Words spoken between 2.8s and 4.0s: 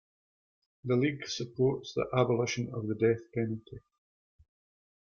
the death penalty.